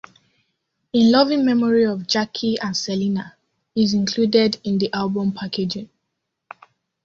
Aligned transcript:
In 0.93 1.11
loving 1.11 1.45
memory 1.45 1.85
of 1.85 2.07
Jackie 2.07 2.57
and 2.59 2.75
Selena, 2.75 3.35
is 3.75 3.93
included 3.93 4.59
in 4.63 4.79
the 4.79 4.91
album's 4.91 5.37
packaging. 5.39 5.91